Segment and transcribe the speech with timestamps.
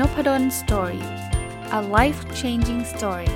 [0.00, 1.04] Nopadol Story
[1.78, 3.32] a life changing story ส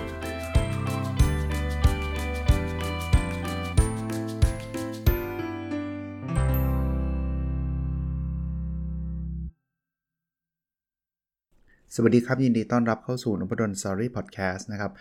[12.02, 14.92] วัสดีครับ ยินดีต้อนรับเข้าสู่นพดล Story Podcast นะครับ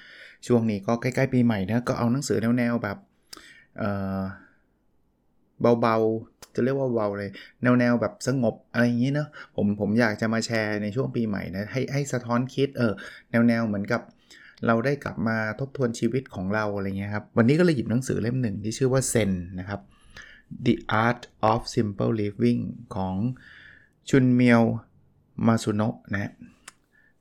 [0.48, 2.98] ช่วงนี้ก็ใกล้ๆปีใหม่นะก็เอาหนังสือแนวๆแบบ
[3.78, 5.98] เบา
[6.56, 7.30] จะเรียกว่าเบาเลย
[7.80, 12.94] แนวๆแบบสงบอะไรอย่างนี้เนาะผมผมอยากจะมาแชร์ในช่วงปีใหม่นะให้ให้สะท้อนคิดเออ
[13.48, 14.02] แนวๆเหมือนกับ
[14.66, 19.82] เราได้กลับมาทบทวนชีวิตของเราอะไรเงี้ยครับ วันนี้ก็เลยหยิบหนังสือเล่มหนึ่งที่ชื่อว่าเซนนะครับ
[20.66, 20.76] The
[21.06, 22.62] Art of Simple Living
[22.96, 23.16] ของ
[24.10, 24.62] ชุนเมียว
[25.48, 26.32] มาซุโนะนะ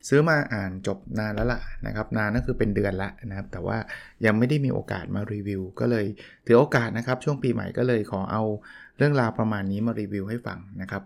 [0.09, 3.79] ซื้อมาอ่านจบนานแล้วล่ะนะครับ นานนั่นคือเป็นเดือนละนะครับ แต่ว่า
[4.27, 6.07] ยังไม่ได้มีโอกาสมารีวิว ก็เลย
[6.47, 8.43] ถือโอกาสนะครับ ช่วงปีใหม่ก็เลยขอเอา
[8.99, 11.03] เรื่องราวประมาณนี้มารีวิวให้ฟังนะครับ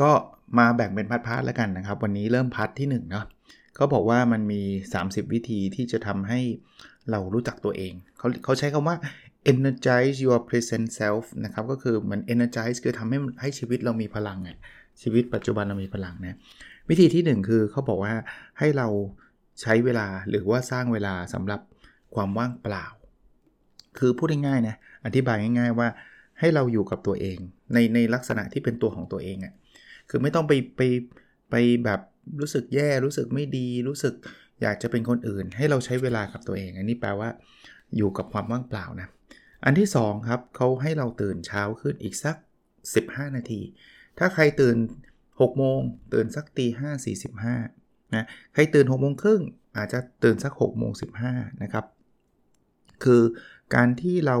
[0.00, 0.10] ก็
[0.58, 3.24] มาแบ่งเป็น part ๆแล้วกันนะครับ วันนี้เริ่ม part ที่1เนาะ
[3.74, 4.62] เขาบอกว่ามันมี
[5.00, 6.40] 30 วิธีที่จะทำให้
[7.10, 8.96] เรารู้จักตัวเองเขาเขาใช้คำว่า
[9.52, 14.50] energize your present self นะครับ ก็คือเหมือน energize คือทำให้ให้ชีวิตเรามีพลังไง
[15.02, 16.38] ชีวิตปัจจุบันเรามีพลังนะ
[16.88, 18.14] วิธีที่ 1 คือเขาบอกว่า
[18.58, 18.88] ให้เรา
[19.62, 21.60] ใช้เวลาหรือว่าสร้างเวลาสำหรับ
[22.14, 22.86] ความว่างเปล่า
[23.98, 25.88] คือพูดง่ายๆนะ อธิบายง่าย ๆ ว่า
[26.40, 27.38] ให้เราอยู่กับตัวเอง
[27.74, 29.54] ในในลักษณะที่เป็นตัวของตัวเองอะ่ะ
[30.10, 30.82] คือไม่ต้องไปไป
[31.50, 32.00] ไปแบบ
[32.40, 34.14] รู้สึกแย่รู้สึกไม่ดีรู้สึก
[34.62, 37.28] อยากจะเป็นคนอื่น ให้เราใช้เวลากับตัวเอง อันนี้แปลว่า
[37.96, 39.08] อยู่กับความว่างเปล่านะ
[39.64, 42.36] อันที่2ครับเขาให้เราตื่นเช้าขึ้นอีกสัก
[42.86, 43.60] 15 นาที
[44.18, 44.76] ถ้าใครตื่น
[45.18, 45.80] 6 โมง
[46.14, 47.56] ตื่นสักตีห้าสี่สิบห้า
[48.14, 49.42] นะใครตื่น6โมงครึ่ง
[49.76, 51.06] อาจจะตื่นสัก6โมงสิ
[51.62, 51.84] นะครับ
[53.04, 53.22] คือ
[53.74, 54.38] การที่เรา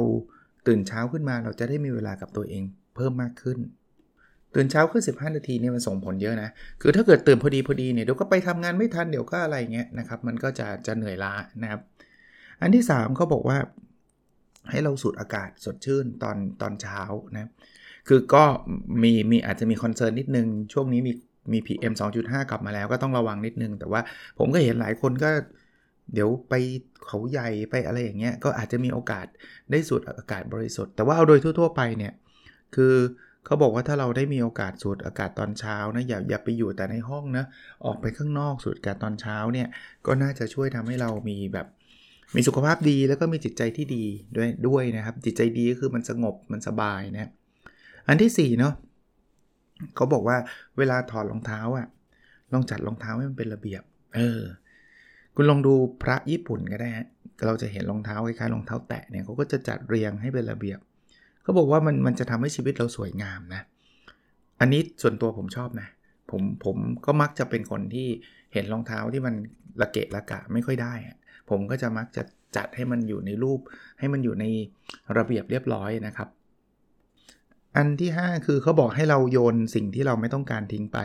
[0.66, 2.62] ตื่นเช้าขึ้นมาเราจะได้มีเวลากับตัวเอง
[2.96, 3.58] เพิ่มมากขึ้น
[4.54, 6.50] ตื่นเช้าขึ้น 15 นาทีเนี่ยมันส่งผลเยอะนะ
[6.82, 11.32] คือถ้าเกิดตื่นพอดีพอดีเนี่ยเดี๋ยวก็ไปทำงานไม่ทันเดี๋ยวก็อะไรเงี้ยนะครับมันก็จะจะเหนื่อยล้า
[11.62, 11.80] นะครับ
[12.60, 13.58] อันที่3เขาบอกว่า
[14.70, 17.00] ให้เราสูดอากาศสดชื่นตอนตอนเช้า
[17.34, 17.50] นะ
[18.08, 18.44] คือก็
[19.02, 21.12] มีมีอาจจะมีคอนเซิร์นนิดนึง ช่วงนี้มี
[21.52, 24.00] มี PM 2.5 กลับมาแล้วก็ต้องระวังนิดนึง แต่ว่า
[24.38, 25.30] ผมก็เห็นหลายคนก็
[26.14, 26.54] เดี๋ยวไป
[27.06, 29.26] เขาใหญ่ไปอะไรอย่างเงี้ยก็อาจจะมีโอกาส
[29.70, 32.12] ได้สูดอากาศบริสุทธิ์ แต่ว่าเอาโดยทั่ว ๆ ไปเนี่ย
[32.74, 32.94] คือ
[33.46, 37.44] เขาบอกว่าถ้าเราได้มีโอกาสสูดอากาศตอนเช้านะอย่าอย่าไปอยู่แต่ในห้องนะ
[37.84, 39.68] ออกไปข้างนอกสูดอากาศตอนเช้าเนี่ย
[40.06, 41.66] ก็น่าจะช่วยทำให้เรามีแบบ
[42.34, 44.04] มีสุขภาพดีแล้วก็มีจิตใจที่ดี
[44.36, 47.30] ด้วยด้วยนะครับ จิตใจดีก็คือมันสงบมันสบายนะ
[48.08, 48.74] อันที่4เนาะ
[49.96, 50.36] เขาบอกว่า
[50.78, 51.86] เวลาถอดรองเท้าอะ่ะ
[52.52, 53.82] ลองจัดรองเท้าให้มันเป็นระเบียบ
[54.16, 54.40] เออ
[55.42, 57.06] คุณลองดูพระญี่ปุ่นก็ได้ฮะ
[57.46, 60.78] เราจะเห็นรองเท้าคล้ายๆรองเท้าแตะเนี่ยเขาก็จะจัดเรียงให้เป็นระเบียบ
[61.42, 63.62] เขาบอกว่ามันมันจะทำให้ชีวิตเราสวยงามนะ
[64.60, 65.88] อันนี้ส่วนตัวผมชอบนะ
[66.30, 68.08] ผมผมก็มักจะเป็นคนที่
[68.52, 69.34] เห็นรองเท้าที่มัน
[69.80, 70.94] ระเกะระกะไม่ค่อยได้
[71.50, 72.22] ผมก็จะมักจะ
[72.56, 73.60] จัดให้มันอยู่ในรูป
[73.98, 74.44] ให้มันอยู่ใน
[75.16, 76.28] ระเบียบเรียบร้อยนะครับ
[77.76, 80.98] อันที่ 5 คือเขาบอกให้เราโยนสิ่งที่เราไม่ต้องการทิ้งไป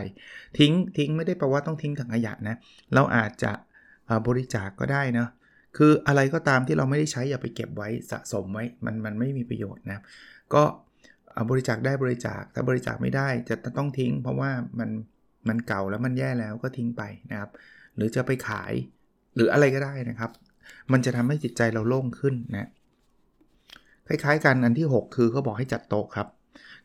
[0.58, 2.56] ทิ้งทิ้งไม่ได้แปลว่าต้องทิ้งถังขยะนะ
[2.94, 3.52] เราอาจจะ
[4.28, 5.26] บริจาคกก็ได้นะ
[5.76, 9.98] คืออะไรก็ตามที่เราไม่ได้ใช้อย่าไปเก็บไว้สะสมไว้มันมันไม่มีประโยชน์นะ
[10.54, 10.62] ก็
[11.50, 14.90] บริจาคได้บริจาคถ้าบริจาคไม่ได้จะต้องทิ้ง เพราะว่ามัน
[15.48, 17.50] มันเก่าแล้วมันแย่แล้วก็ทิ้งไปนะครับ
[17.96, 18.72] หรือจะไปขาย
[19.34, 20.30] หรืออะไรก็ได้นะครับ
[20.92, 22.70] มันจะทำให้จิตใจเราโล่งขึ้นนะ
[24.08, 26.28] คล้ายๆกันอันที่ 6 คือเขาบอกให้จัดโต๊ะครับ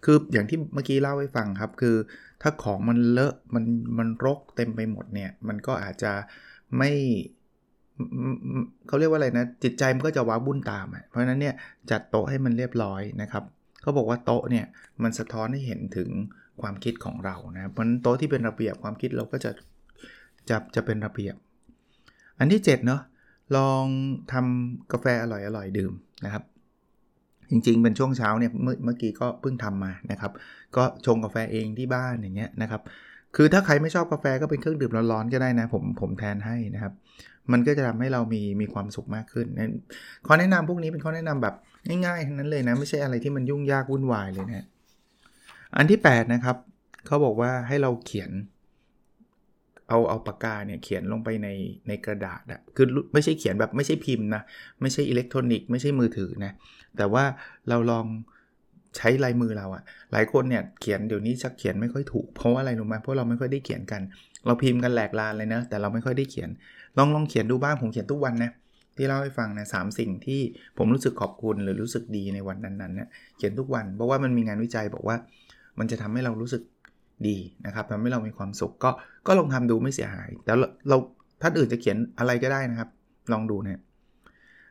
[0.05, 1.95] คืออย่างที่เมื่อกี้เล่าให้ฟังครับ คือ
[2.41, 3.63] ถ้าของมันเลอะมัน
[3.97, 6.11] มันรกเต็มไปหมดเนี่ยมันก็อาจจะ
[6.77, 6.91] ไม่
[8.87, 11.55] เขาเรียกว่าอะไรนะ จิตใจมันก็จะว้าบุ่นตาม เพราะฉะนั้นเนี่ย
[11.91, 13.43] จัดโต๊ะให้มันเรียบร้อยนะครับ
[13.81, 14.65] เขาบอกว่าโต๊ะเนี่ย
[15.03, 16.09] มันสะท้อนให้เห็นถึง
[16.61, 19.51] ความคิดของเรานะเพราะนั้นโต๊ะที่เป็นระเบียบความคิดเราก็จะ
[20.49, 21.35] จะจะเป็นระเบียบ
[22.39, 23.01] อันที่7เนาะ
[23.57, 23.85] ลอง
[24.31, 25.93] ทำกาแฟอร่อยๆดื่ม
[26.25, 26.43] นะครับ
[27.49, 30.31] จริงๆเป็นช่วงเช้าเนี่ยเมื่อเมื่อกี้ก็เพิ่งทำมานะครับ
[30.75, 32.81] ก็ชงกาแฟเองที่บ้านอย่างเงี้ยนะครับ
[33.35, 36.93] คือถ้าใครไม่ชอบกาแฟก็เป็นเครื่องดื่มร้อนๆก็ได้นะ ผมผมแทนให้นะครับ
[37.51, 39.47] มันก็จะทำให้เรามีมีความสุขมากขึ้น
[40.27, 41.55] ข้อแนะนำพวกนี้เป็นข้อแนะนำแบบ
[41.87, 44.65] ง่ายๆทั้งนั้นเลยนะ ไม่ใช่อะไรที่มันยุ่งยากวุ่นวายเลยนะ
[45.77, 46.57] อันที่ 8 นะครับ
[47.07, 48.31] เขาบอกว่าให้เราเขียน
[49.89, 51.47] เอาเอาปากกาเนี่ยเขียนลงไปใน
[51.87, 54.41] ในกระดาษอะคือไม่ใช่เขียนแบบไม่ใช่พิมพ์นะ
[54.81, 56.51] ไม่ใช่อิเล็กทรอนิกส์ไม่ใช่มือถือนะ
[56.97, 57.23] แต่ว่า
[57.69, 58.05] เราลอง
[58.97, 64.01] ใช้ลายมือเราอะหลายคนเนี่ยเขียนเดี๋ยวนี้ชักเขียนไม่ค่อยถูก เพราะว่าอะไรรู้ไหมเพราะเราไม่ค่อยได้เขียนกัน
[64.45, 66.49] เราพิมพ์กันแหลกลานเลยนะ แต่เราไม่ค่อยได้เขียน
[66.97, 68.51] ลองลองเขียนดูบ้างผมเขียนทุกวันนะ
[68.97, 70.41] ที่เล่าให้ฟังนะสามสิ่งที่
[70.77, 75.15] ผมรู้สึกขอบคุณหรือรู้สึกดีในวันนั้นๆเนะเขียนทุกวัน เพราะว่ามันมีงานวิจัยบอกว่า
[75.79, 76.61] มันจะทำให้เรารู้สึก
[77.27, 78.91] ดีนะครับทำให้เรามีความสุข ก็
[79.27, 80.53] ก็ลองทำดูไม่เสียหาย แต่
[80.89, 80.97] เรา
[81.41, 82.89] ท่านอื่นจะเขียนอะไรก็ได้นะครับ
[83.31, 83.79] ลองดูเนี่ย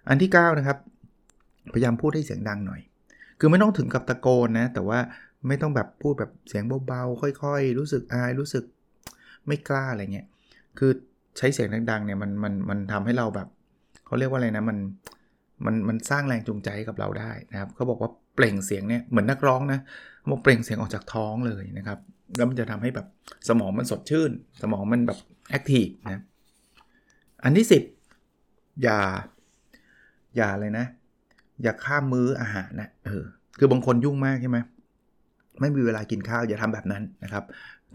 [0.09, 0.79] อันที่9นะครับ
[1.73, 2.81] พยายามพูดให้เสียงดังหน่อย
[3.41, 4.99] คือไม่ต้องถึงกับตะโกนนะ แต่ว่า
[5.49, 8.65] ไม่ต้องแบบพูดแบบเสียงเบาๆ ค่อยๆ รู้สึกอาย รู้สึก
[9.47, 10.27] ไม่กล้าอะไรเงี้ย
[10.79, 10.91] คือ
[11.39, 13.49] ใช้เสียงดังๆ เนี่ยมันมันมันทำให้เราแบบ
[14.07, 14.79] เขาเรียกว่าอะไรนะ มัน
[15.65, 19.81] มันมันสร้างแรงจูงใจกับเราได้นะครับเขาบอกว่าเปล่งเสียงเนี่ยเหมือนนักร้องนะ
[20.31, 21.99] บอกเปล่งเสียงออกจากท้องเลยนะครับ
[22.37, 23.07] แล้วมันจะทำให้แบบ
[23.49, 24.31] สมองมันสดชื่น
[24.63, 25.19] สมองมันแบบ
[25.51, 26.23] แอคทีฟนะ
[27.45, 27.67] อันที่
[28.23, 29.01] 10 อย่า
[30.37, 30.87] อย่าเลยนะ
[31.63, 33.25] อย่าข้ามมื้ออาหารนะเออ
[33.59, 34.59] คือบางคนยุ่งมากใช่ไหม
[35.61, 37.45] ไม่มีเวลากินข้าวอย่าทำแบบนั้นนะครับ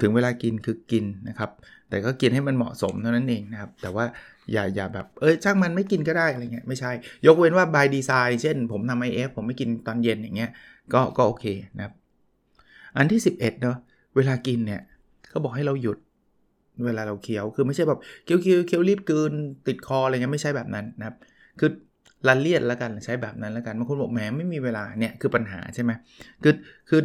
[0.02, 1.50] ถึงเวลากินคือกินนะครับ
[1.90, 4.06] แต่ก็กินให้มันเหมาะสมเท่านั้นเองนะครับ แต่ว่า
[4.52, 6.92] อย่าอย่าแบบเอ้ยช่างมันไม่กินก็ได้อะไรเงี้ยไม่ใช่
[7.26, 10.52] ยกเว้นว่า by design เช่น ผมทำไอเอฟผมไม่กินตอนเย็นอย่างเงี้ย
[10.94, 11.46] ก็ก็โอเค
[11.78, 11.94] นะครับ
[12.98, 13.78] อันที่ 11เนาะ
[14.16, 14.82] เวลากินเนี่ย
[15.30, 15.98] เขาบอกให้เราหยุด
[16.86, 19.34] เวลาเราเคี้ยวคือไม่ใช่แบบเคี้ยวเคี้ยวเคี้ยวรีบกิน
[19.68, 21.16] ติดคออะไรเงี้ยไม่ใช่แบบนั้นนะครับ
[21.60, 21.70] คือ
[22.28, 25.92] ละเลียดแล้วกันใช้แบบนั้นแล้วกันบางคนบอกแหมไม่มีเวลาเนี่ยคือปัญหาใช่ไหม
[26.44, 26.54] คือ
[26.90, 27.02] คือ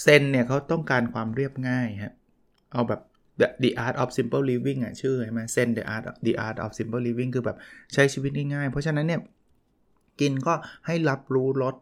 [0.00, 2.12] เซนเนี่ยเขาต้องการความเรียบง่ายครับ
[2.72, 3.00] เอาแบบ
[3.62, 7.56] the art of simple living อะชื่อใช่ไหมเซน the art the art of simple living คือแบบ
[7.94, 9.20] ใช้ชีวิตง่ายๆ เพราะฉะนั้นเนี่ย
[10.20, 10.54] กินก็
[10.86, 11.74] ให้รับรู้รส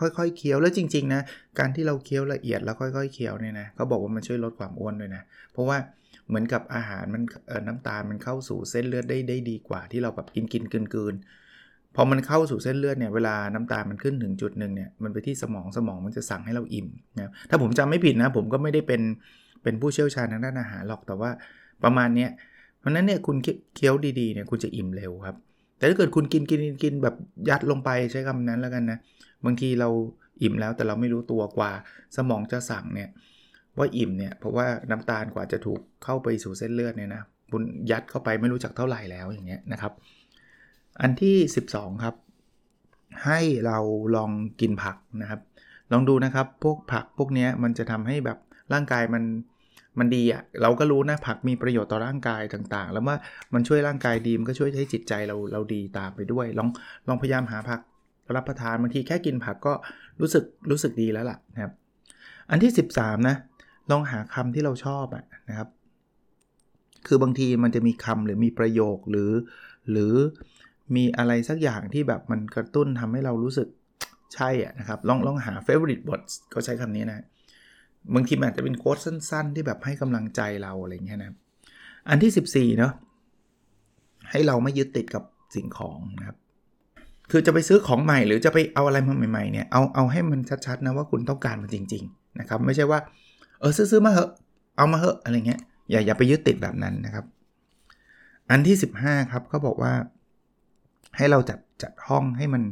[0.00, 1.22] ค่อยๆเคี้ยวแล้วจริงๆนะ
[1.58, 5.22] การที่เราเคี้ยวละเอียดแล้วค่อยๆเคี้ยวเนี่ยนะเขาบอกว่ามันช่วยลดความอ้วนด้วยนะ
[5.52, 5.78] เพราะว่า
[6.28, 7.22] เหมือนกับอาหารมัน
[7.66, 11.14] น้ำตาลมันเข้าสู่เส้นเลือดได้ได้ดีกว่าที่เราแบบกินกินกินกิน
[11.96, 16.88] พอมันเข้าสู่เส้นเลือดเนี่ยเวลาน้ำตาลมันขึ้นถึงจุดหนึ่งเนี่ยมันไปที่สมองสมองมันจะสั่งให้เราอิ่ม
[17.18, 19.02] นะถ้าผมจำไม่ผิดนะผมก็ไม่ได้เป็น
[19.62, 21.30] เป็นผู้เชี่ยวชาญทางด้านอาหารหรอกแต่ว่า
[21.84, 22.30] ประมาณเนี้ย
[22.78, 23.36] เพราะนั้นเนี่ยคุณ
[23.76, 25.36] เคี้ยวดีๆเนี่ยคุณจะอิ่มเร็วครับ
[25.78, 27.14] แต่ถ้าเกิดคุณกินกินกินแบบ
[27.50, 28.98] ยัดลงไปใช้คำนั้นแล้วกันนะ
[29.44, 29.88] บางทีเรา
[30.42, 31.70] อิ่มแล้วแต่เราไม่รู้ตัวกว่า
[32.16, 33.08] สมองจะสั่งเนี่ย
[33.78, 39.92] ว่าอิ่มเนี่ยเพราะว่าน้ำตาลกว่าจะถูกเข้าไปสู่เส้นเลือดเนี่ยนะคุณยัดเข้าไปไม่รู้จักเท่าไหร่แล้วอย่างเงี้ยนะครับ
[41.00, 41.36] อันที่
[41.70, 42.14] 12 ครับ
[43.24, 43.78] ให้เรา
[44.16, 44.30] ลอง
[44.60, 45.40] กินผักนะครับ
[45.92, 48.38] ลองดูนะครับพวกผักพวกนี้มันจะทำให้แบบ
[48.72, 49.24] ร่างกายมัน
[49.98, 53.16] มันดีอะ่ะเราก็รู้นะผักมีประโยชน์ต่อร่างกายต่างๆ แล้วว่า
[53.54, 56.68] มันช่วยร่างกายดีมันก็ช่วยให้จิตใจเราเราดีตามไปด้วย ลอง
[57.08, 57.80] ลองพยายามหาผัก
[58.36, 59.72] รับประทานบางทีแค่กินผักก็
[60.20, 61.72] รู้สึกรู้สึกดีแล้วล่ะนะครับ
[62.50, 63.36] อันที่ 13 นะ
[63.90, 65.68] ลองหาคำที่เราชอบอะนะครับ
[67.06, 69.30] คือบางทีมันจะมีคำหรือมีประโยคหรือ
[69.90, 70.14] หรือ
[70.96, 73.68] มีอะไรสักอย่างที่แบบมันกระตุ้นทำให้เรารู้สึก
[74.34, 77.24] ใช่อะนะครับ ลองลองหา favorite words ก็ใช้คำนี้นะ
[78.14, 81.34] บางทีมันอาจจะเป็นโค้ดสั้น ๆ ที่แบบให้กำลังใจเราอะไรเงี้ยนะ
[82.08, 82.92] อันที่ 14 เนาะ
[84.30, 85.22] ให้เราไม่ยึดติดกับ
[85.54, 86.36] สิ่งของนะครับ
[87.30, 92.98] คือจะไปซื้อของใหม่หรือจะไปเอาอะไรมาใหม่ๆเนี่ยเอาเอาให้มันชัดๆนะว่าคุณต้องการมันจริง ๆ นะครับ ไม่ใช่ว่า
[93.60, 94.30] เออซื้อๆมาเหอะ
[94.76, 95.60] เอามาเหอะอะไรเงี้ย
[95.90, 97.24] อย่าอย่าไปยึดติดแบบนั้นนะครับ
[98.50, 99.92] อันที่ 15 ครับเขาบอกว่า
[101.16, 102.62] ให้เราจัดจัดห้องให้มัน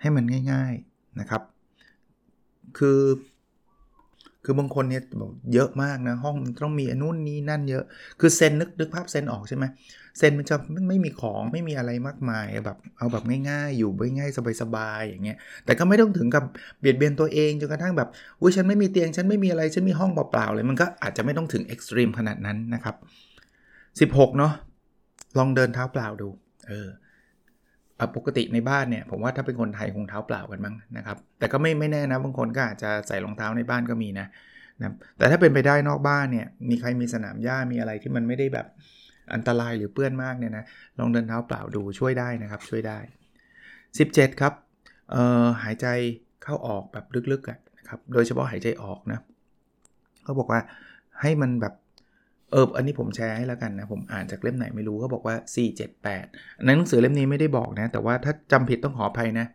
[0.00, 1.42] ให้มันง่าย ๆนะครับ
[2.78, 3.00] คือ
[4.44, 7.84] คือบางคนเนี่ยบอกเยอะมากนะห้องมันต้องมีอนู่นนี้นั่นเยอะ
[8.20, 9.64] คือเซนนึกนึกภาพเซนออกใช่ไหม
[10.18, 10.56] เซนมันจะ
[10.88, 16.44] ไม่มีของไม่มีอะไรมากมายแบบเอาแบบง่ายๆ อยู่ง่ายๆสบายๆอย่างเงี้ยแต่ก็ไม่ต้องถึงกับ
[16.80, 18.08] เบียดเบียนตัวเองจนกระทั่งแบบ
[18.40, 22.96] อุ้ยฉันไม่มีเตียงฉันไม่มีอะไรฉันมีห้องเปล่าๆเลยมันก็อาจจะไม่ต้องถึงเอ็กซ์ตรีมขนาดนั้นนะครับ
[24.12, 24.52] 16เนาะ
[25.38, 26.28] ลองเดินเท้าเปล่าดู
[26.68, 26.88] เออ
[28.16, 34.26] ปกติในบ้านเนี่ยผมว่าถ้าเป็นคนไทยคงเท้าเปล่ากันมั้งนะครับ แต่ก็ไม่ไม่แน่นะบางคนก็อาจจะใส่รองเท้าในบ้านก็มีนะ
[34.80, 38.66] นะแต่ถ้าเป็นไปได้นอกบ้านเนี่ยมีใครมีสนามหญ้ามีอะไรที่มันไม่ได้แบบ
[39.34, 40.64] อันตรายหรือเปื้อนมากเนี่ยนะ
[40.98, 42.98] ลองเดินเท้าเปล่าดูช่วยได้นะครับช่วยได้
[43.90, 44.52] 17 ครับ
[45.10, 45.86] เอ่อหายใจ
[46.42, 49.20] เข้าออกแบบลึกๆนะครับโดยเฉพาะหายใจออกนะ
[50.22, 50.60] เขาบอกว่า
[51.20, 51.74] ให้มันแบบ
[52.52, 55.36] เออ อันนี้ผมแชร์ให้แล้วกันนะ ผมอ่านจากเล่มไหนไม่รู้เขาบอกว่า
[56.00, 59.46] 478ในหนังสือเล่มนี้ไม่ได้บอกนะ แต่ว่าถ้าจำผิดต้องขออภัยนะ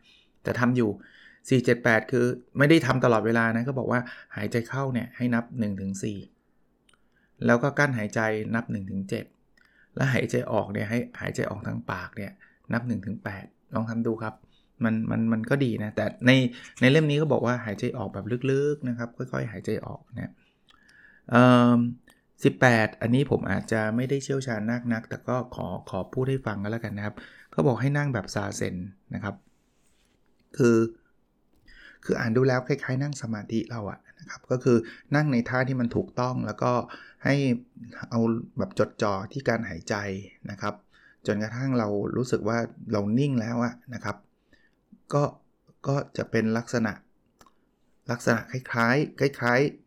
[0.43, 2.25] แต่ทำอยู่ 478 คือ
[2.57, 3.99] ไม่ได้ทำตลอดเวลานะ ก็บอกว่า
[4.35, 5.45] หายใจเข้าเนี่ยให้นับ
[6.65, 8.19] 1-4 แล้วก็กั้นหายใจ
[8.55, 8.65] นับ
[9.29, 12.31] 1-7 แล้วหายใจออกเนี่ยให้หายใจออกทางปากเนี่ย
[12.73, 12.81] นับ
[13.27, 14.33] 1-8 ลองทำดูครับ
[14.83, 16.31] มันมันมันก็ดีนะ แต่ใน
[16.81, 20.31] ในเล่มนี้ก็บอกว่าหายใจออกแบบลึกๆนะครับ ค่อยๆ หายใจออกนะ
[21.29, 21.77] เอ่อ
[22.45, 27.15] 18 อันนี้ผมอาจจะไม่ได้เชี่ยวชาญนักนัก แต่ก็ขอขอพูดให้ฟังก็แล้วกันนะครับ
[27.51, 28.75] เขาบอกให้นั่งแบบซาเซน
[29.13, 29.35] นะครับ
[30.57, 30.77] คือ
[32.05, 34.77] คืออ่านดูแล้วคล้ายๆ นั่งสมาธิเราอะนะครับ ก็คือ
[35.15, 36.71] นั่งในท่าที่มันถูกต้องแล้วก็
[37.25, 37.35] ให้
[38.09, 38.19] เอา
[38.57, 39.95] แบบจดจ่อที่การหายใจ
[40.51, 40.73] นะครับ
[41.27, 42.57] จนกระทั่งเรารู้สึกว่า
[42.91, 44.17] เรานิ่งแล้วอะนะครับ
[45.13, 45.23] ก็
[45.87, 46.93] ก็จะเป็นลักษณะ
[48.11, 49.86] ลักษณะคล้ายๆคล้ายๆ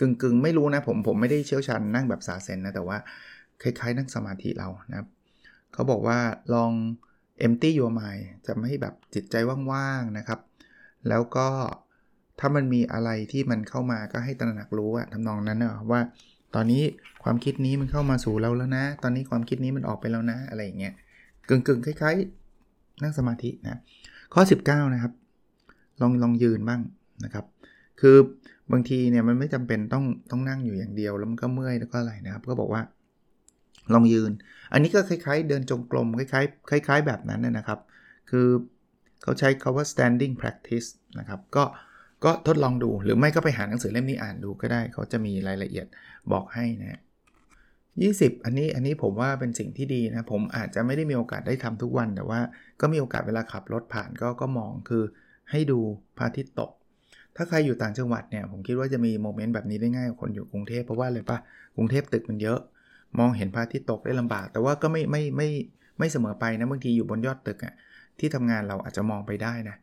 [0.00, 2.98] กึ่งกึ่งไม่รู้นะผมผมไม่ได้เชี่ยวชาญนั่งแบบสาเซนนะ แต่ว่า
[3.62, 5.08] คล้ายๆ นั่งสมาธิเรานะครับ
[5.72, 6.18] เขาบอกว่า
[6.54, 6.72] ลอง
[7.46, 9.36] empty your mind จะไม่แบบจิตใจ
[9.72, 10.40] ว่างๆนะครับ
[11.08, 11.48] แล้วก็
[12.38, 16.00] ถ้ามันมีอะไรที่มันเข้ามาก็ให้ตระหนักรู้อะทำนองนั้นนะว่า
[16.54, 16.82] ตอนนี้
[17.24, 20.94] ความคิดนี้มันเข้ามาสู่เราแล้วนะ ตอนนี้ความคิดนี้มันออกไปแล้วนะอะไรอย่างเงี้ย
[21.48, 23.80] กึ่งๆคล้ายๆ นั่งสมาธินะ
[24.34, 25.12] ข้อ 19 นะครับ
[26.00, 26.80] ลองลองยืนบ้าง
[27.24, 27.44] นะครับ
[28.00, 28.16] คือ
[28.72, 32.82] บางทีเนี่ยมันไม่จำเป็นต้องต้องนั่งอยู่อย่างเดียวแล้วมันก็เมื่อยแล้วก็อะไรนะครับ ก็บอกว่า
[33.94, 34.32] ลองยืน
[34.72, 37.78] อันนี้ก็คล้ายๆ เดินจงกรมคล้ายๆคล้ายๆ แบบนั้นนะครับ
[38.30, 38.46] คือ
[39.22, 40.88] เขาใช้คาว่า standing practice
[41.18, 41.64] นะครับ ก็
[42.24, 45.86] ก็ทดลองดูหรือไม่ก็ไปหาหนังสือเล่มนี้อ่านดูก็ได้เขาจะมีรายละเอียด
[46.32, 47.00] บอกให้นะ
[47.72, 52.40] 20อันนี้อันนี้ผมว่าเป็นสิ่งที่ดีนะ ผมอาจจะไม่ได้มีโอกาสได้ทำทุกวัน แต่ว่า
[52.80, 55.02] ก็มีโอกาสเวลาขับรถผ่านก็ก็มองคือ
[55.50, 55.78] ให้ดู
[56.18, 56.70] พระอาทิตย์ตก
[57.38, 61.38] ถ้าใครอยู่ต่างจังหวัดเนี่ยผมคิดว่าจะมีโมเมนต์แบบนี้ได้ง่ายกว่าคนอยู่กรุงเทพเพราะว่าอะไรปะ
[61.76, 62.58] กรุงเทพตึกมันเยอะ
[63.18, 65.48] มองเห็นพระอาทิตย์ตกได้ลำบาก แต่ว่าก็ไม่ไม่ไม่
[65.98, 67.74] ไม่เสมอไปนะบางทีอยู่บนยอดตึกอะ
[68.18, 69.76] ที่ทำงานเราอาจจะมองไปได้นะ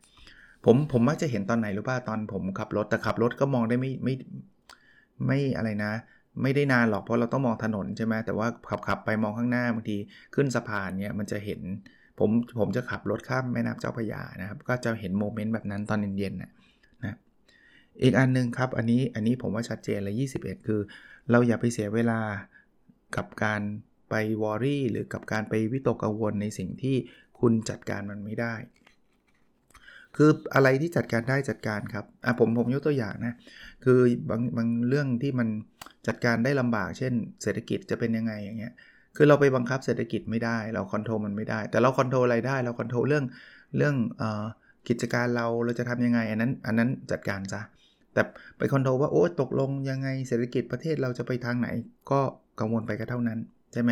[0.64, 4.14] ผมผมมักจะเห็นตอนไหนรู้ป่ะตอนผมขับรถแต่ขับรถก็มองได้ไม่ไม่
[5.26, 5.92] ไม่อะไรนะ
[6.42, 9.96] ไม่ได้นานหรอกเพราะเราต้องมองถนนใช่ไหมแต่ว่าขับขับไปมองข้างหน้าบางที
[10.34, 11.60] ขึ้นสะพานเนี่ยมันจะเห็น
[12.18, 16.50] ผมผมจะขับรถข้ามแม่น้ำเจ้าพระยานะครับ ก็จะเห็นโมเมนต์แบบนั้นตอนเย็นๆนะนะ
[18.02, 20.80] อีกอันนึงครับ อันนี้อันนี้ผมว่าชัดเจนเลย21 คือ
[21.30, 22.20] เราอย่าไปเสียเวลา
[23.16, 23.62] กับการ
[24.10, 26.96] ไป worry หรือกับการไปวิตกกังวลในสิ่งที่
[27.40, 28.54] คุณจัดการมันไม่ได้
[30.16, 33.34] คืออะไรที่จัดการได้จัดการครับอะผมผมยกตัวอย่างนะ
[33.84, 33.98] คือ
[34.30, 35.48] บางบางเรื่องที่มัน
[36.06, 37.12] จัดการได้ลำบาก เช่น
[37.42, 38.72] เศรษฐกิจจะเป็นยังไงอย่างเงี้ย
[39.16, 43.24] คือเราไปบังคับเศรษฐกิจไม่ได้ เรา control มันไม่ได้ แต่เรา control อะไรได้ เรา control เรื่อง
[43.76, 43.96] เรื่อง
[44.88, 47.62] กิจการเราเราจะทำยังไง อันนั้นอันนั้นจัดการซะ
[48.16, 48.24] แต่
[48.58, 51.68] ไป control ว่าโอ้ตกลงยังไงเศรษฐกิจประเทศเราจะไปทางไหน
[52.10, 52.20] ก็
[52.60, 53.38] กังวลไปก็เท่านั้น
[53.72, 53.90] ใช่ไหม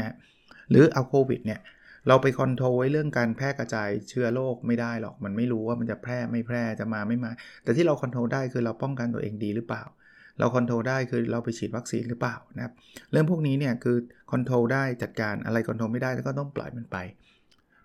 [0.70, 1.60] หรือเอาโควิดเนี่ย
[2.08, 7.30] เราไป control ไว้เรื่องการแพร่กระจายเชื้อโรคไม่ได้หรอก มันไม่รู้ว่ามันจะแพร่ไม่แพร่จะมาไม่มา
[7.62, 9.82] แต่ที่เรา control ได้คือเราป้องกันตัวเองดีหรือเปล่า
[10.38, 12.72] เรา control ได้คือเราไปฉีดวัคซีนหรือเปล่านะครับ
[13.12, 13.96] เรื่องพวกนี้เนี่ยคือ
[14.32, 16.96] control ได้จัดการอะไร control ไม่ได้แล้วก็ต้องปล่อยมันไป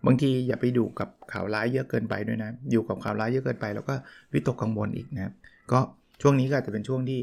[0.05, 3.93] บางทีอย่าไปดูกับข่าวร้ายเยอะเกินไปด้วยนะอยู่กับข่าวร้ายเยอะเกินไป แล้วก็
[4.33, 5.33] วิตกกังวลอีกนะครับ
[5.71, 5.79] ก็
[6.21, 7.19] ช่วงนี้ก็อาจจะเป็นช่วงที่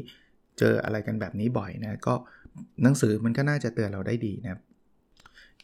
[0.59, 2.13] เจออะไรกันแบบนี้บ่อยนะก็
[2.83, 4.61] หนังสือมันก็น่าจะเตือนเราได้ดีนะครับ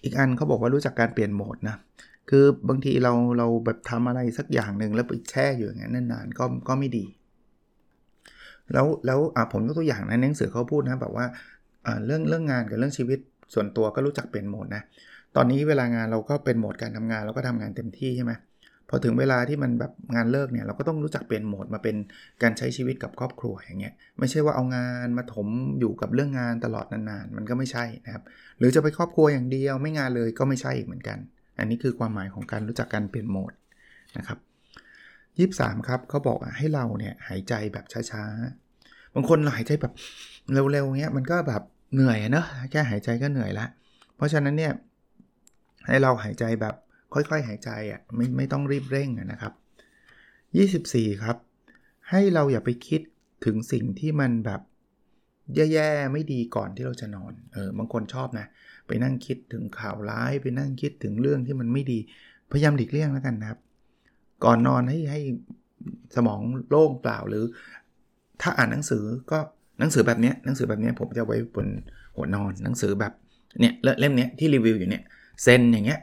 [0.03, 1.75] อีกอันเขาบอกว่ารู้จักการเปลี่ยนโหมดนะ
[2.29, 7.05] คือบางทีเราเราแบบทำอะไรสักอย่างหนึ่งแล้วไปแช่อยู่อย่างนั้นนานๆก็ก็ไม่ดี
[8.73, 11.25] แล้วแล้วอะผมยกตัวอย่างนะหนังสือเขาพูดนะแบบว่า
[11.85, 13.19] อ่าเรื่องเรื่องงานกับเรื่องชีวิต
[13.53, 14.83] ส่วนตัวก็รู้จักเปลี่ยนโหมดนะ
[15.35, 18.31] ตอนนี้เวลางานเราก็เป็นโหมดการทำงานเราก็ทำงานเต็มที่ใช่ไหม
[18.95, 21.95] อถึงเวลาที่มันแบบงานเลิกเนี่ยเราก็ต้องรู้จักเปลี่ยนโหมดมาเป็น
[22.43, 25.47] การใช้ชีวิตกับครอบครัวอย่างเงี้ยไม่ใช่ว่าเอางานมาถม
[25.79, 28.23] อยู่กับเรื่องงานตลอดนานๆ มันก็ไม่ใช่นะครับ
[28.57, 31.17] หรือจะไปครอบครัวอย่างเดียวไม่งานเลยก็ไม่ใช่อีกเหมือนกัน
[31.59, 33.53] อันนี้คือความหมายของการรู้จักการเปลี่ยนโหมด
[34.17, 34.39] นะครับ
[35.37, 39.93] ยีสามครับเขาบอกให้เราเนี่ยหายใจแบบช้าๆบางคนหายใจแบบ
[40.71, 41.61] เร็วๆเงี้ยมันก็แบบ
[41.93, 43.65] เหนื่อยเนอะแค่หายใจก็เหนื่อยละ
[44.15, 44.73] เพราะฉะนั้นเนี่ย
[45.87, 46.75] ให้เราหายใจแบบ
[47.13, 49.53] ค่อยๆ หายใจอะไม่ไม่ต้องรีบเร่งนะครับ
[51.13, 51.37] 24 ครับ
[52.09, 53.01] ให้เราอย่าไปคิด
[53.45, 54.61] ถึงสิ่งที่มันแบบ
[55.55, 58.47] แย่ๆไม่ดีก่อนที่เราจะนอนเออบางคนชอบนะ
[58.87, 61.99] ไปนั่งคิดถึงข่าวร้าย ไปนั่งคิดถึงเรื่องที่มันไม่ดี
[62.51, 63.59] พยายามหลีกเลี่ยงแล้วกันนะครับ
[64.43, 65.21] ก่อนนอนให้ให้
[66.15, 67.45] สมองโล่งเปล่าหรือ
[68.41, 69.39] ถ้าอ่านหนังสือก็
[69.79, 71.67] หนังสือแบบนี้หนังสือแบบนี้ผมจะไว้บน
[72.15, 73.13] หัวนอนหนังสือแบบ
[73.61, 75.03] เนี่ยเล่มนี้ที่รีวิวอยู่เนี่ย
[75.43, 75.99] เซนอย่างเงี้ย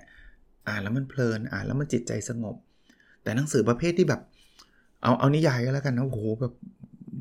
[0.68, 2.56] อ่านแล้วมันเพลิน อ่านแล้วมันจิตใจสงบ
[3.22, 4.20] แต่หนังสือประเภทที่แบบ
[5.02, 6.54] เอาเอานิยายก็แล้วกันนะโอ้โหแบบ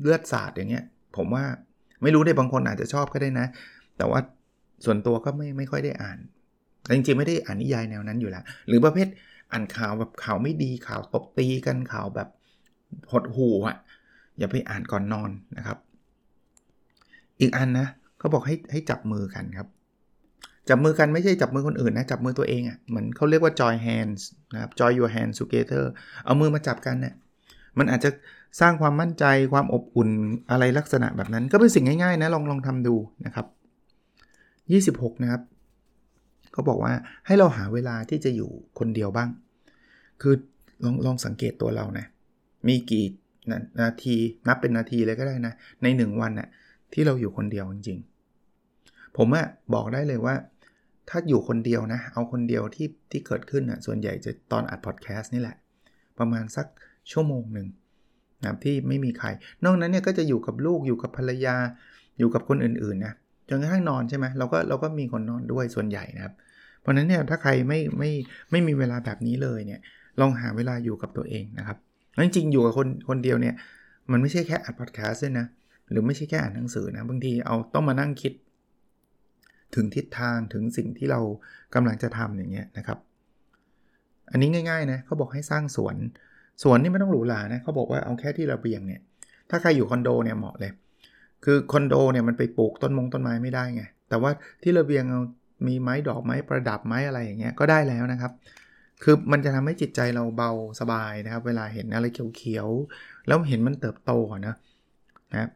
[0.00, 0.84] เลือดสาดอย่างเงี้ย
[1.16, 1.44] ผมว่า
[2.02, 3.46] ไม่รู้ได้บางคนอาจจะชอบก็ได้นะ
[3.98, 4.20] แต่ว่า
[4.84, 6.18] ส่วนตัวก็ไม่ไม่ค่อยได้อ่าน
[6.94, 9.08] จริงๆไม่ได้อ่านนิยายแนวนั้นอยู่แล้วหรือประเภท
[9.52, 12.28] อ่านข่าวแบบข่าวไม่ดีข่าวตบตีกันข่าวแบบ
[13.12, 13.76] หดหูอะ
[14.38, 15.78] อย่าไปอ่านก่อนนอนนะครับ
[17.40, 17.86] อีกอันนะ
[18.18, 19.68] เขาบอกให้ให้จับมือกันครับ
[20.70, 24.20] จับมือกันไม่ใช่จับมือคนอื่นนะ จับมือตัวเองอะ่ะเหมือนเขาเรียกว่า joy hands
[24.54, 25.84] นะครับ joy your hands together
[26.24, 27.14] เอามือมาจับกันเนะี่ย
[27.78, 28.10] มันอาจจะ
[28.60, 30.10] สร้างความมั่นใจความอบอุ่น
[30.50, 32.94] อะไรลักษณะแบบนั้น ก็เป็นสิ่งง่ายๆนะลองลองทำดู
[33.26, 33.46] นะครับ
[35.10, 35.42] 26 นะครับ
[36.52, 36.92] เขาบอกว่า
[37.26, 39.28] ให้เราหาเวลาที่จะอยู่คนเดียวบ้าง
[40.22, 40.34] คือ
[40.84, 42.06] ลองลองสังเกตตัวเรานะ
[42.68, 43.06] มีกี่
[43.80, 44.16] นาที
[44.48, 46.48] นับเป็นนาทีเลยก็ได้นะ ใน 1 วันนะ่ะ
[46.92, 50.34] ที่เราอยู่คนเดียวจริงๆ ผมอะบอกได้เลยว่า
[51.08, 55.56] ถ้าอยู่คนเดียวนะ เอาคนเดียวที่ที่เกิดขึ้นอะส่วนใหญ่จะตอนอัดพอดแคสต์นี่แหละ
[56.18, 56.66] ประมาณสัก
[57.12, 57.68] ชั่วโมงหนึ่ง
[58.44, 59.28] นะที่ไม่มีใคร
[59.64, 61.56] นอกนั้นเนี่ยก็จะอยู่กับลูกอยู่กับภรรยา
[62.18, 63.14] อยู่กับคนอื่นๆนะ
[63.48, 66.34] จนกระทั่งนอนใช่ไหมเราก็เราก็มีคนนอนด้วยส่วนใหญ่นะครับ
[66.80, 68.10] เพราะนั้นเนี่ยถ้าใครไม่ไม่
[68.50, 69.80] ไม่มีเวลาแบบนี้เลยเนี่ย
[70.20, 71.78] ลองหาเวลาอยู่กับตัวเองนะครับ
[72.14, 73.54] แล้วจริงๆอยู่กับคนคนเดียวเนี่ย
[74.12, 75.46] มันไม่ใช่แค่อัดพอดแคสต์ด้วยนะ
[75.90, 78.32] หรือไม่ใช่แค่อ่านหนังสือนะบางทีเอาต้องมานั่งคิด
[79.74, 81.20] ถึงทิศทางถึงสิ่งที่เรา
[81.74, 82.98] กำลังจะทำอย่างเงี้ยนะครับ
[84.30, 85.96] อันนี้ง่ายๆนะเขาบอกให้สร้างสวน
[86.62, 89.00] สวนนี่ไม่ต้องหรูหรานะเขาบอกว่าเอาแค่ที่ระเบียงเนี่ย
[89.50, 90.72] ถ้าใครอยู่คอนโดเนี่ยเหมาะเลย
[91.44, 94.30] คือคอนโดเนี่ยมันไปปลูกต้นมงต้นไม้ไม่ได้ไงแต่ว่า
[94.62, 95.22] ที่ระเบียงเอา
[95.66, 98.32] มีไม้ดอกไม้ประดับไม้อะไรอย่างเงี้ยก็ได้แล้วนะครับ
[99.02, 100.50] คือมันจะทำให้จิตใจเราเบา
[100.80, 104.12] สบายนะครับ เวลาเห็นอะไรเขียวๆแล้วเห็นมันเติบโต
[104.46, 104.54] นะ
[105.34, 105.48] นะ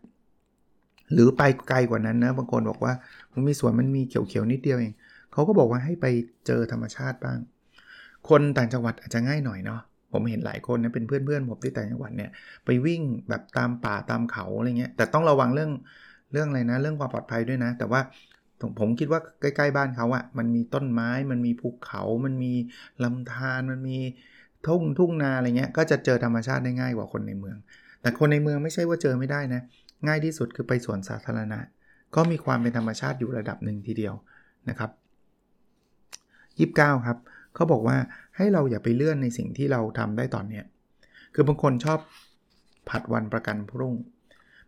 [1.12, 2.92] หรือไปไกลกว่านั้นนะบางคนบอกว่า
[3.32, 4.94] มันมีสวนมันมีเขียวๆนิดเดียวเอง
[5.32, 6.06] เขาก็บอกว่าให้ไป
[6.46, 7.38] เจอธรรมชาติบ้าง
[8.28, 9.80] คนต่างจังหวัดอาจจะง่ายหน่อยเนาะ
[10.12, 12.30] ผมเห็นหลายคนนี่ยเป็นเพื่อนๆผมที่ต่างจังหวัดเนี่ย
[12.64, 15.70] ไปวิ่งแบบตามป่าตามเขาอะไรเงี้ยแต่ต้องระวังเรื่อง
[16.32, 18.00] เรื่องอะไรนะ เรื่องความปลอดภัยด้วยนะ แต่ว่า
[18.78, 22.52] ผมคิดว่าใกล้ๆบ้านเขาอะมันมีต้นไม้มันมีภูเขา มันมี
[23.04, 23.99] ลำธารมันมี
[24.66, 27.56] ทุ่งทุ่งนาอะไรเงี้ยก็จะเจอธรรมชาติได้ง่ายกว่าคนในเมือง
[28.00, 29.61] แต่คนในเมืองไม่ใช่ว่าเจอไม่ได้นะ
[30.06, 31.61] ง่ายที่สุดคือไปสวนสาธารณะ
[32.14, 34.14] ก็มีความเป็นธรรมชาติอยู่ระดับหนึ่งทีเดียว
[34.68, 34.90] นะครับ
[36.94, 37.18] 29ครับ
[37.54, 37.96] เขาบอกว่า
[38.37, 40.64] ให้เราอย่าไปเลื่อนในสิ่งที่เราทำได้ตอนเนี้ย
[41.34, 41.99] คือบางคนชอบ
[42.90, 43.94] ผัดวันประกันพรุ่ง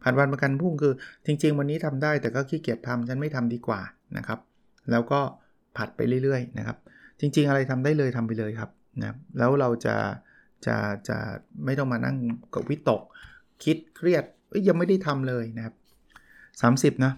[0.02, 0.92] ผัดวันประกันพรุ่งคือ
[1.26, 3.80] จริง ๆ วันนี้ทำได้แต่ก็ขี้เกียจทำฉันไม่ทำดีกว่า
[4.16, 4.38] นะครับ
[4.90, 5.20] แล้วก็
[5.76, 6.76] ผัดไปเรื่อยๆนะครับ
[7.20, 9.96] จริง ๆ อะไรทำได้เลยทำไปเลยครับนะแล้วเราจะ
[10.66, 10.76] จะ
[11.08, 11.18] จะ
[11.64, 12.16] ไม่ต้องมานั่ง
[12.54, 13.02] กับวิตก
[13.64, 14.24] คิดเครียด
[14.68, 15.74] ยังไม่ได้ทำเลยนะครับ
[16.94, 17.12] 30 นะ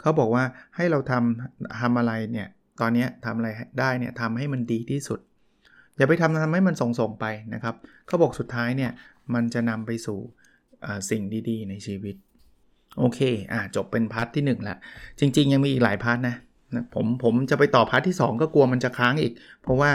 [0.00, 0.44] เขาบอกว่า
[0.76, 2.48] ให้เราทำทำอะไรเนี่ย
[2.80, 3.48] ตอนนี้ทำอะไร
[3.80, 5.20] ได้เนี่ยทำให้มันดีที่สุด
[5.96, 7.74] อย่าไปทำทำให้มันส่งๆไปนะครับ
[8.06, 8.90] เขาบอกสุดท้ายเนี่ย
[9.34, 10.18] มันจะนำไปสู่
[11.10, 12.16] สิ่งดีๆ ในชีวิต
[12.98, 13.20] โอเค
[13.52, 14.76] อะจบเป็น part ที่1ละ
[15.20, 16.36] จริง ๆ ยังมีอีกหลาย part นะ
[16.94, 19.90] ผมผมจะไปต่อ part ที่ 2 ก็กลัวมันจะค้างอีก เพราะว่า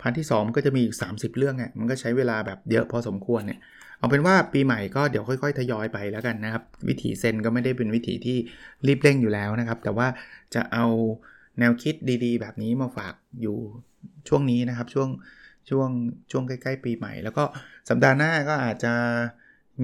[0.00, 3.58] part ที่ 2 มันก็จะมีอีก 30 เรื่องอะมันก็ใช้เวลาแบบเยอะพอสมควรเนี่ย
[3.98, 8.38] เอาเป็นว่าปีใหม่ก็เดี๋ยวค่อย ๆ ทยอยไปแล้วกันนะครับ วิถีเซนก็ไม่ได้เป็นวิถีที่
[8.86, 10.08] รีบเร่งอยู่แล้วนะครับ แต่ว่า
[10.54, 10.86] จะเอา
[11.58, 13.56] แนวคิดดีๆ แบบนี้มาฝากอยู่
[14.28, 15.08] ช่วงนี้นะครับช่วง
[15.70, 15.88] ช่วง
[16.30, 17.44] ช่วงใกล้ ๆ ปีใหม่ แล้วก็
[17.88, 18.94] สัปดาห์หน้าก็อาจจะ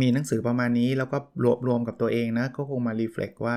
[0.01, 3.57] มีหนังสือประมาณนี้แล้วก็รวบรวมกับตัวเองนะ ก็คงมา reflect ว่า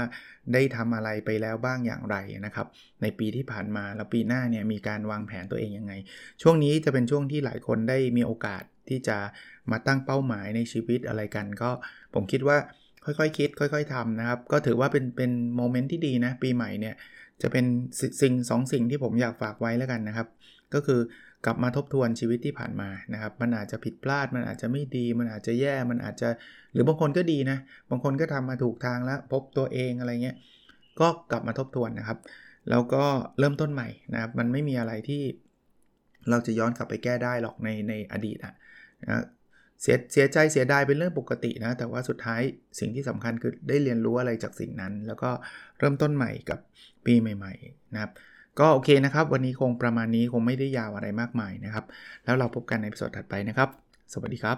[0.53, 2.15] ได้ทำอะไรไปแล้วบ้างอย่างไร
[2.45, 2.67] นะครับ
[3.01, 5.93] ในปีที่ผ่านมาแล้วปีหน้าเนี่ยมีการวางแผนตัวเองยังไง
[6.41, 9.17] ช่วงนี้จะเป็นช่วงที่หลายคนได้มีโอกาส ที่จะ
[9.71, 11.69] มาตั้งเป้าหมายในชีวิตอะไรกัน ก็
[12.13, 12.57] ผมคิดว่า
[13.05, 16.95] ค่อยๆคคิด ค่อย ๆทำนะครับ ก็ถือว่าเป็นเป็นโมเมนต์ที่ดีนะ ปีใหม่เนี่ย
[17.41, 17.65] จะเป็น
[18.21, 20.27] สิ่งสองสิ่งที่ผมอยากฝากไว้แล้วกันนะครับ
[20.73, 20.99] ก็คือ
[21.45, 26.29] กลับมาทบทวนชีวิตที่ผ่านมานะครับ มันอาจจะผิดพลาด มันอาจจะไม่ดี มันอาจจะแย่ มันอาจจะ
[26.73, 27.57] หรือบางคนก็ดีนะ
[27.89, 30.37] บางคนก็ทำมาถูกทางแล้ว พบตัวเองอะไรเงี้ย
[30.99, 32.19] ก็กลับมาทบทวนนะครับ
[32.69, 33.03] แล้วก็
[33.39, 35.23] เริ่มต้นใหม่นะครับ มันไม่มีอะไรที่
[36.29, 38.53] เราจะย้อนกลับไปแก้ได้หรอกในในอดีตอะ
[39.05, 39.25] นะ
[39.81, 42.41] เสียเสียใจเสียดายเป็นเรื่องปกตินะ แต่ว่าสุดท้าย
[42.79, 45.29] สิ่งที่สำคัญคือได้เรียนรู้อะไรจากสิ่งนั้น แล้วก็
[45.79, 46.59] เริ่มต้นใหม่กับ
[47.05, 48.11] ปีใหม่ ๆ นะครับ
[48.59, 51.85] ก็โอเคนะครับ วันนี้คงประมาณนี้คงไม่ได้ยาวอะไรมากมายนะครับ
[52.25, 53.69] แล้วเราพบกันในสดถัดไปนะครับ
[54.13, 54.57] สวัสดีครับ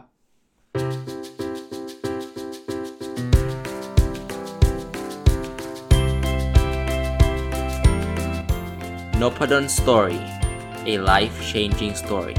[9.22, 10.20] n o p a d o n Story
[10.92, 12.38] a life changing story